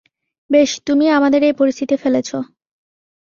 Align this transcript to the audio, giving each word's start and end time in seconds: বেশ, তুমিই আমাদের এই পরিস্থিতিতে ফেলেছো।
বেশ, 0.49 0.69
তুমিই 0.85 1.09
আমাদের 1.09 1.41
এই 1.43 1.53
পরিস্থিতিতে 1.53 1.95
ফেলেছো। 2.03 2.37